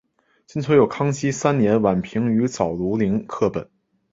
[0.47, 3.69] 今存有康熙三年宛平于藻庐陵刻本。